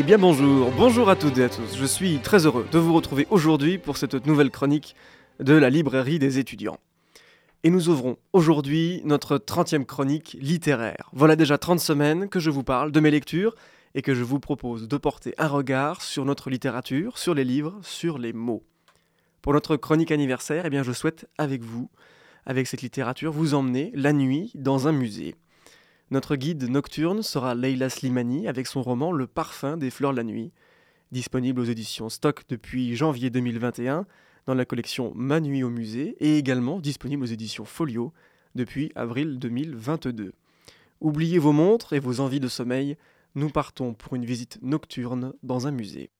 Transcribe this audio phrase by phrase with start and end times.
[0.00, 1.76] Eh bien bonjour, bonjour à toutes et à tous.
[1.76, 4.96] Je suis très heureux de vous retrouver aujourd'hui pour cette nouvelle chronique
[5.40, 6.78] de la librairie des étudiants.
[7.64, 11.10] Et nous ouvrons aujourd'hui notre 30e chronique littéraire.
[11.12, 13.54] Voilà déjà 30 semaines que je vous parle de mes lectures
[13.94, 17.78] et que je vous propose de porter un regard sur notre littérature, sur les livres,
[17.82, 18.64] sur les mots.
[19.42, 21.90] Pour notre chronique anniversaire, eh bien je souhaite avec vous,
[22.46, 25.34] avec cette littérature, vous emmener la nuit dans un musée.
[26.12, 30.24] Notre guide nocturne sera Leila Slimani avec son roman Le parfum des fleurs de la
[30.24, 30.50] nuit,
[31.12, 34.06] disponible aux éditions Stock depuis janvier 2021
[34.46, 38.12] dans la collection Ma nuit au musée et également disponible aux éditions Folio
[38.56, 40.32] depuis avril 2022.
[41.00, 42.96] Oubliez vos montres et vos envies de sommeil,
[43.36, 46.10] nous partons pour une visite nocturne dans un musée.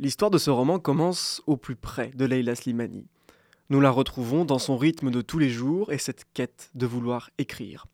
[0.00, 3.06] L'histoire de ce roman commence au plus près de Leila Slimani.
[3.70, 7.30] Nous la retrouvons dans son rythme de tous les jours et cette quête de vouloir
[7.38, 7.86] écrire.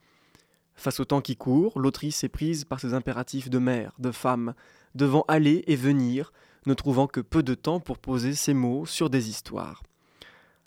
[0.75, 4.55] Face au temps qui court, l'autrice est prise par ses impératifs de mère, de femme,
[4.95, 6.33] devant aller et venir,
[6.67, 9.83] ne trouvant que peu de temps pour poser ses mots sur des histoires.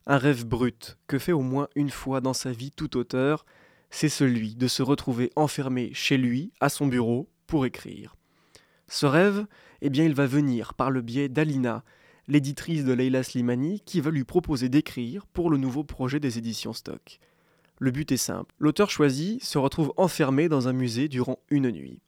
[0.05, 3.45] Un rêve brut que fait au moins une fois dans sa vie tout auteur,
[3.89, 8.16] c'est celui de se retrouver enfermé chez lui, à son bureau, pour écrire.
[8.88, 9.45] Ce rêve,
[9.81, 11.83] eh bien, il va venir par le biais d'Alina,
[12.27, 16.73] l'éditrice de Leila Slimani, qui va lui proposer d'écrire pour le nouveau projet des éditions
[16.73, 17.19] Stock.
[17.80, 18.53] Le but est simple.
[18.59, 22.00] L'auteur choisi se retrouve enfermé dans un musée durant une nuit.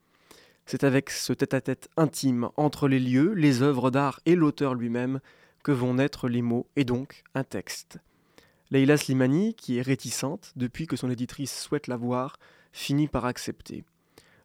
[0.66, 5.20] C'est avec ce tête-à-tête intime entre les lieux, les œuvres d'art et l'auteur lui-même
[5.64, 7.98] que vont naître les mots et donc un texte.
[8.70, 12.38] Leila Slimani, qui est réticente depuis que son éditrice souhaite la voir,
[12.72, 13.84] finit par accepter.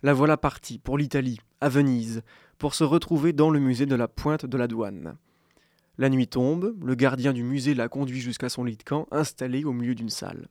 [0.02, 2.22] La voilà partie pour l'Italie, à Venise,
[2.56, 5.16] pour se retrouver dans le musée de la Pointe de la Douane.
[5.98, 9.64] La nuit tombe, le gardien du musée la conduit jusqu'à son lit de camp installé
[9.64, 10.48] au milieu d'une salle.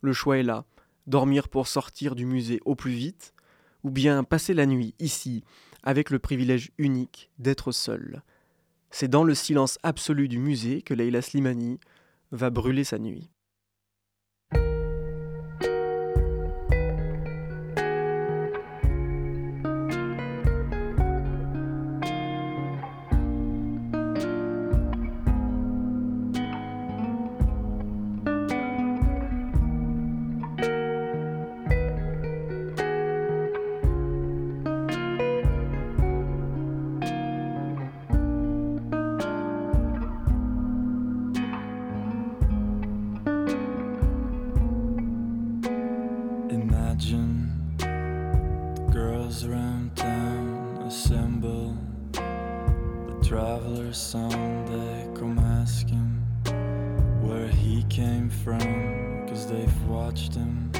[0.00, 0.64] Le choix est là,
[1.06, 3.34] dormir pour sortir du musée au plus vite,
[3.82, 5.44] ou bien passer la nuit ici,
[5.82, 8.22] avec le privilège unique d'être seul.
[8.90, 11.78] C'est dans le silence absolu du musée que Leila Slimani
[12.32, 13.33] va brûler sa nuit.
[53.34, 56.22] Traveler's song they come ask him
[57.20, 60.70] where he came from, cause they've watched him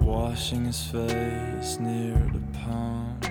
[0.00, 3.24] washing his face near the pond.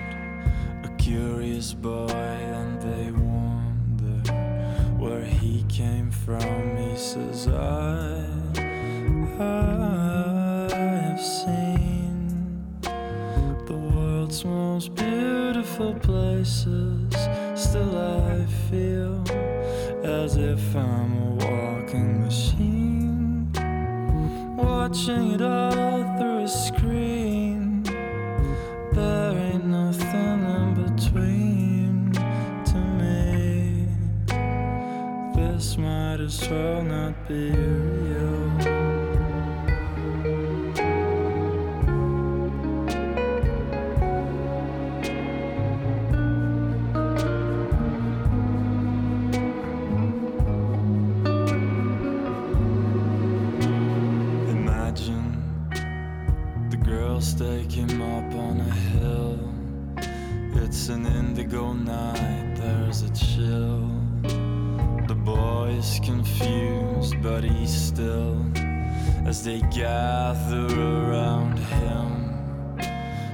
[0.84, 4.32] A curious boy, and they wonder
[4.96, 6.76] where he came from.
[6.76, 8.24] He says, I,
[9.38, 10.13] I
[16.00, 17.12] places
[17.54, 19.24] still I feel
[20.04, 23.50] as if I'm a walking machine,
[24.56, 27.82] watching it all through a screen.
[28.92, 32.12] There ain't nothing in between
[32.70, 33.86] to me.
[35.34, 38.83] This might as well not be real.
[61.44, 63.86] Indigo night, there's a chill.
[65.06, 68.42] The boy is confused, but he's still.
[69.26, 72.80] As they gather around him,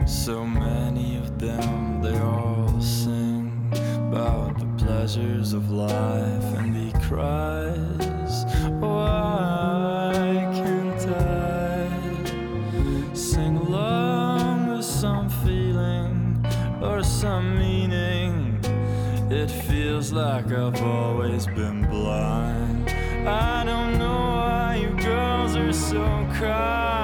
[0.09, 3.71] so many of them, they all sing
[4.09, 8.20] about the pleasures of life, and he cries,
[20.01, 22.89] feels like I've always been blind.
[23.29, 26.01] I don't know why you girls are so
[26.33, 27.00] kind,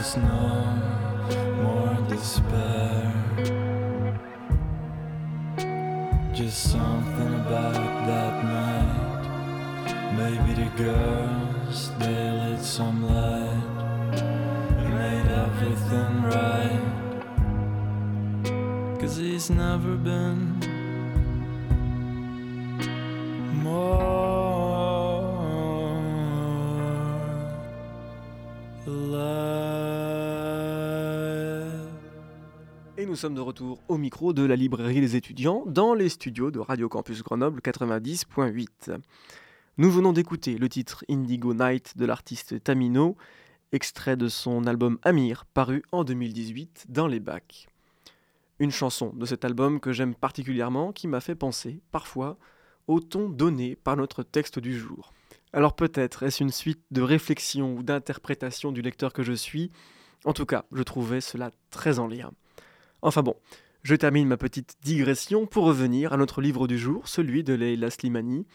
[0.00, 0.48] was no
[1.62, 3.12] more despair.
[6.32, 7.74] Just something about
[8.08, 9.22] that night.
[10.16, 13.66] Maybe the girls, they lit some light
[14.80, 16.86] and made everything right.
[18.98, 20.49] Cause he's never been
[33.10, 36.60] nous sommes de retour au micro de la librairie des étudiants dans les studios de
[36.60, 39.00] Radio Campus Grenoble 90.8.
[39.78, 43.16] Nous venons d'écouter le titre Indigo Night de l'artiste Tamino,
[43.72, 47.66] extrait de son album Amir, paru en 2018 dans les bacs.
[48.60, 52.38] Une chanson de cet album que j'aime particulièrement qui m'a fait penser, parfois,
[52.86, 55.12] au ton donné par notre texte du jour.
[55.52, 59.72] Alors peut-être est-ce une suite de réflexions ou d'interprétations du lecteur que je suis,
[60.24, 62.30] en tout cas, je trouvais cela très en lien.
[63.02, 63.34] Enfin bon,
[63.82, 67.90] je termine ma petite digression pour revenir à notre livre du jour, celui de Leila
[67.90, 68.46] Slimani,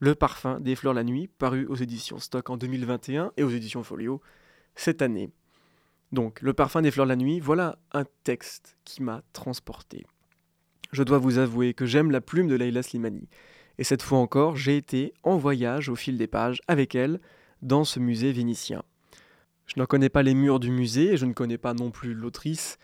[0.00, 3.82] Le parfum des fleurs la nuit, paru aux éditions Stock en 2021 et aux éditions
[3.82, 4.20] Folio
[4.74, 5.30] cette année.
[6.12, 10.04] Donc, Le parfum des fleurs la nuit, voilà un texte qui m'a transporté.
[10.92, 13.28] Je dois vous avouer que j'aime la plume de Leila Slimani.
[13.78, 17.20] Et cette fois encore, j'ai été en voyage au fil des pages avec elle
[17.62, 18.82] dans ce musée vénitien.
[19.66, 22.14] Je n'en connais pas les murs du musée et je ne connais pas non plus
[22.14, 22.78] l'autrice,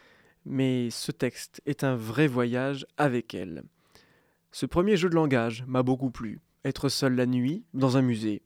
[0.45, 3.65] mais ce texte est un vrai voyage avec elle.
[4.51, 8.43] Ce premier jeu de langage m'a beaucoup plu, être seule la nuit, dans un musée.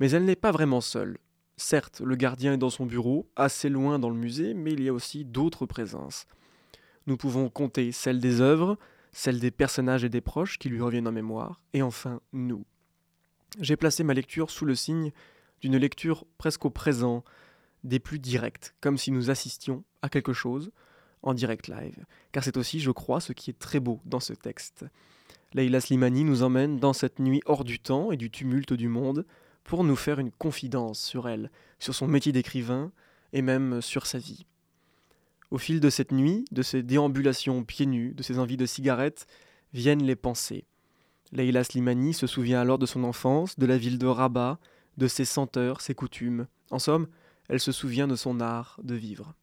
[0.00, 1.18] Mais elle n'est pas vraiment seule.
[1.56, 4.88] Certes, le gardien est dans son bureau, assez loin dans le musée, mais il y
[4.88, 6.26] a aussi d'autres présences.
[7.06, 8.78] Nous pouvons compter celle des œuvres,
[9.12, 12.66] celle des personnages et des proches qui lui reviennent en mémoire, et enfin nous.
[13.60, 15.12] J'ai placé ma lecture sous le signe
[15.62, 17.24] d'une lecture presque au présent,
[17.84, 20.72] des plus directes, comme si nous assistions à quelque chose,
[21.22, 24.32] en direct live, car c'est aussi, je crois, ce qui est très beau dans ce
[24.32, 24.84] texte.
[25.54, 29.24] Leila Slimani nous emmène dans cette nuit hors du temps et du tumulte du monde
[29.64, 32.92] pour nous faire une confidence sur elle, sur son métier d'écrivain
[33.32, 34.46] et même sur sa vie.
[35.50, 39.26] Au fil de cette nuit, de ses déambulations pieds nus, de ses envies de cigarettes,
[39.72, 40.64] viennent les pensées.
[41.32, 44.58] Leila Slimani se souvient alors de son enfance, de la ville de Rabat,
[44.96, 46.46] de ses senteurs, ses coutumes.
[46.70, 47.08] En somme,
[47.48, 49.34] elle se souvient de son art de vivre.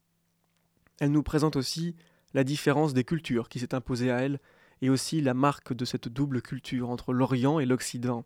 [1.00, 1.94] Elle nous présente aussi
[2.34, 4.40] la différence des cultures qui s'est imposée à elle,
[4.82, 8.24] et aussi la marque de cette double culture entre l'Orient et l'Occident.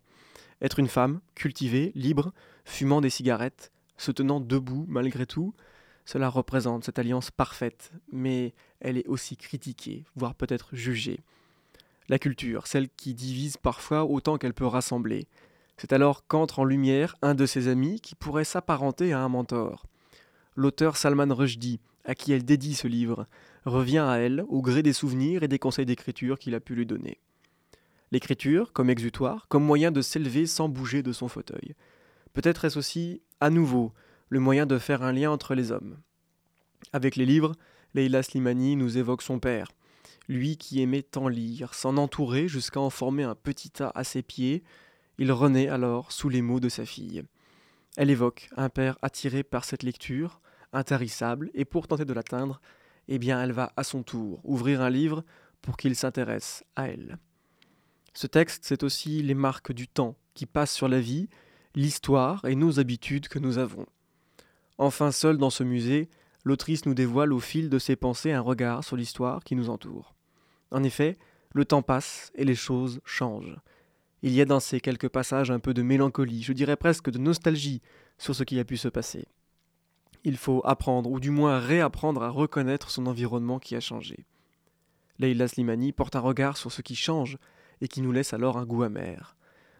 [0.60, 2.32] Être une femme, cultivée, libre,
[2.64, 5.54] fumant des cigarettes, se tenant debout malgré tout,
[6.04, 11.20] cela représente cette alliance parfaite, mais elle est aussi critiquée, voire peut-être jugée.
[12.08, 15.26] La culture, celle qui divise parfois autant qu'elle peut rassembler.
[15.76, 19.84] C'est alors qu'entre en lumière un de ses amis qui pourrait s'apparenter à un mentor.
[20.59, 23.27] L'auteur Salman Rushdie à qui elle dédie ce livre,
[23.67, 26.87] revient à elle au gré des souvenirs et des conseils d'écriture qu'il a pu lui
[26.87, 27.19] donner.
[28.11, 31.75] L'écriture comme exutoire, comme moyen de s'élever sans bouger de son fauteuil.
[32.33, 33.93] Peut-être est-ce aussi, à nouveau,
[34.31, 35.99] le moyen de faire un lien entre les hommes.
[36.95, 37.55] Avec les livres,
[37.93, 39.69] Leila Slimani nous évoque son père,
[40.29, 44.23] lui qui aimait tant lire, s'en entourer jusqu'à en former un petit tas à ses
[44.23, 44.62] pieds,
[45.19, 47.23] il renaît alors sous les mots de sa fille.
[47.99, 50.41] Elle évoque un père attiré par cette lecture,
[50.72, 52.60] intarissable, et pour tenter de l'atteindre,
[53.08, 55.25] eh bien elle va à son tour ouvrir un livre
[55.62, 57.18] pour qu'il s'intéresse à elle.
[58.14, 61.28] Ce texte, c'est aussi les marques du temps qui passent sur la vie,
[61.75, 63.87] l'histoire et nos habitudes que nous avons.
[64.76, 66.08] Enfin seule dans ce musée,
[66.44, 70.14] l'autrice nous dévoile au fil de ses pensées un regard sur l'histoire qui nous entoure.
[70.70, 71.16] En effet,
[71.54, 73.56] le temps passe et les choses changent.
[74.22, 77.18] Il y a dans ces quelques passages un peu de mélancolie, je dirais presque de
[77.18, 77.82] nostalgie
[78.18, 79.26] sur ce qui a pu se passer.
[80.28, 84.26] Il faut apprendre, ou du moins réapprendre à reconnaître son environnement qui a changé.
[85.18, 87.38] Leila Slimani porte un regard sur ce qui change
[87.80, 89.38] et qui nous laisse alors un goût amer.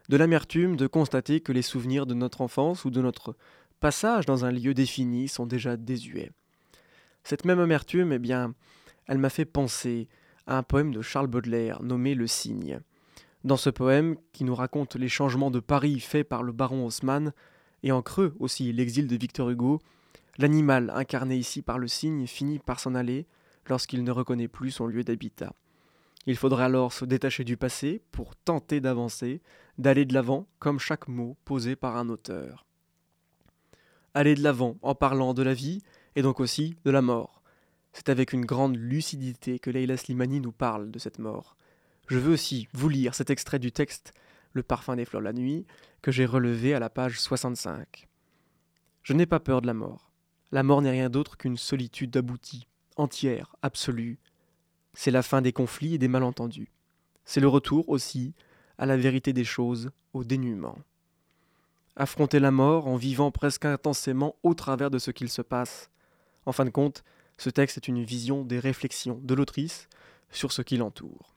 [0.09, 3.35] De l'amertume de constater que les souvenirs de notre enfance ou de notre
[3.79, 6.31] passage dans un lieu défini sont déjà désuets.
[7.23, 8.55] Cette même amertume, eh bien,
[9.05, 10.07] elle m'a fait penser
[10.47, 12.79] à un poème de Charles Baudelaire nommé Le Cygne.
[13.43, 17.33] Dans ce poème, qui nous raconte les changements de Paris faits par le baron Haussmann,
[17.83, 19.79] et en creux aussi l'exil de Victor Hugo,
[20.39, 23.27] L'animal, incarné ici par le cygne, finit par s'en aller
[23.67, 25.53] lorsqu'il ne reconnaît plus son lieu d'habitat.
[26.27, 29.41] Il faudra alors se détacher du passé pour tenter d'avancer,
[29.77, 32.65] d'aller de l'avant, comme chaque mot posé par un auteur.
[34.13, 35.81] Aller de l'avant en parlant de la vie
[36.15, 37.41] et donc aussi de la mort.
[37.91, 41.57] C'est avec une grande lucidité que Leila Slimani nous parle de cette mort.
[42.07, 44.13] Je veux aussi vous lire cet extrait du texte
[44.53, 45.67] Le parfum des fleurs la nuit,
[46.01, 48.07] que j'ai relevé à la page 65.
[49.03, 50.08] Je n'ai pas peur de la mort.
[50.51, 54.17] La mort n'est rien d'autre qu'une solitude aboutie, entière, absolue.
[54.93, 56.71] C'est la fin des conflits et des malentendus.
[57.23, 58.33] C'est le retour aussi
[58.79, 60.77] à la vérité des choses, au dénuement.
[61.95, 65.91] Affronter la mort en vivant presque intensément au travers de ce qu'il se passe.
[66.45, 67.03] En fin de compte,
[67.37, 69.87] ce texte est une vision des réflexions de l'autrice
[70.31, 71.35] sur ce qui l'entoure.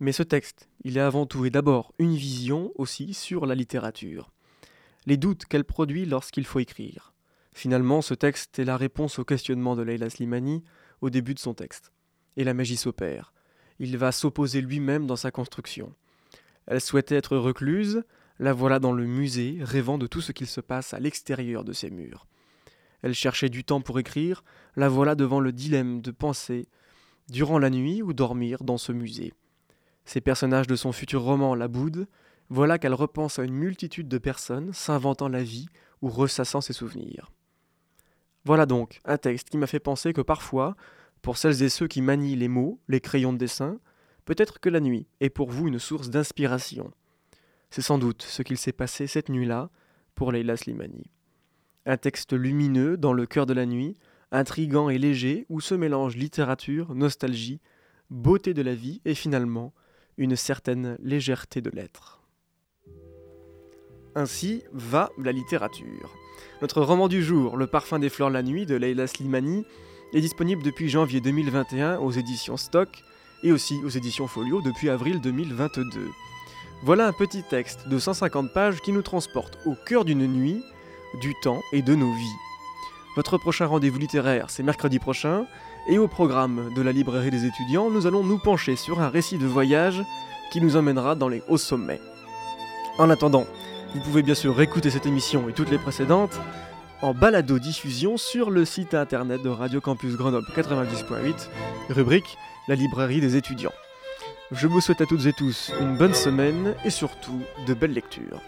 [0.00, 4.30] Mais ce texte, il est avant tout et d'abord une vision aussi sur la littérature.
[5.06, 7.12] Les doutes qu'elle produit lorsqu'il faut écrire.
[7.56, 10.62] Finalement, ce texte est la réponse au questionnement de Leila Slimani
[11.00, 11.90] au début de son texte.
[12.36, 13.32] Et la magie s'opère.
[13.78, 15.94] Il va s'opposer lui-même dans sa construction.
[16.66, 18.04] Elle souhaitait être recluse,
[18.38, 21.72] la voilà dans le musée, rêvant de tout ce qu'il se passe à l'extérieur de
[21.72, 22.26] ses murs.
[23.00, 24.44] Elle cherchait du temps pour écrire,
[24.76, 26.68] la voilà devant le dilemme de penser,
[27.30, 29.32] durant la nuit ou dormir dans ce musée.
[30.04, 32.06] Ces personnages de son futur roman la boudent,
[32.50, 35.68] voilà qu'elle repense à une multitude de personnes s'inventant la vie
[36.02, 37.30] ou ressassant ses souvenirs.
[38.46, 40.76] Voilà donc un texte qui m'a fait penser que parfois,
[41.20, 43.80] pour celles et ceux qui manient les mots, les crayons de dessin,
[44.24, 46.92] peut-être que la nuit est pour vous une source d'inspiration.
[47.70, 49.68] C'est sans doute ce qu'il s'est passé cette nuit-là
[50.14, 51.10] pour Leila Slimani.
[51.86, 53.96] Un texte lumineux dans le cœur de la nuit,
[54.30, 57.60] intrigant et léger où se mélangent littérature, nostalgie,
[58.10, 59.74] beauté de la vie et finalement
[60.18, 62.15] une certaine légèreté de l'être.
[64.18, 66.10] Ainsi va la littérature.
[66.62, 69.66] Notre roman du jour, Le parfum des fleurs la nuit de Leila Slimani,
[70.14, 72.88] est disponible depuis janvier 2021 aux éditions Stock
[73.44, 76.08] et aussi aux éditions Folio depuis avril 2022.
[76.82, 80.62] Voilà un petit texte de 150 pages qui nous transporte au cœur d'une nuit,
[81.20, 82.36] du temps et de nos vies.
[83.16, 85.44] Votre prochain rendez-vous littéraire, c'est mercredi prochain,
[85.90, 89.36] et au programme de la librairie des étudiants, nous allons nous pencher sur un récit
[89.36, 90.02] de voyage
[90.50, 92.00] qui nous emmènera dans les hauts sommets.
[92.98, 93.44] En attendant,
[93.94, 96.38] vous pouvez bien sûr réécouter cette émission et toutes les précédentes
[97.02, 101.48] en balado-diffusion sur le site internet de Radio Campus Grenoble 90.8,
[101.90, 102.36] rubrique
[102.68, 103.72] La librairie des étudiants.
[104.52, 108.40] Je vous souhaite à toutes et tous une bonne semaine et surtout de belles lectures.